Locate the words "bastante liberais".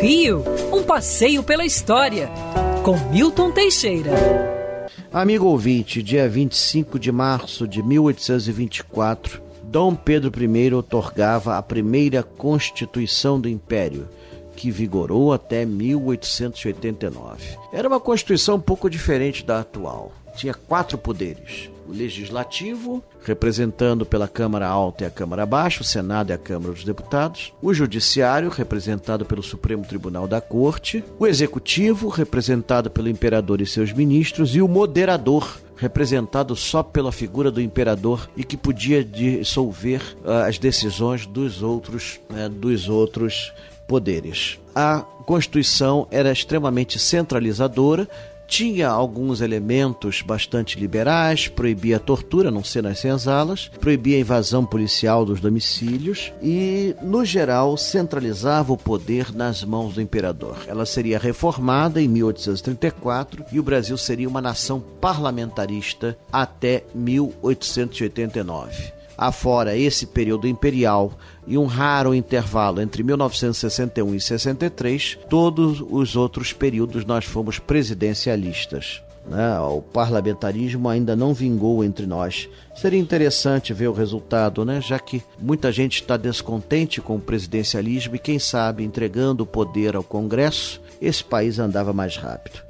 50.22-51.46